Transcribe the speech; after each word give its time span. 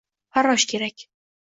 Farrosh 0.33 0.65
kerak 0.73 1.07